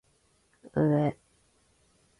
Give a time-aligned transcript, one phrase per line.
[0.73, 1.15] うぇ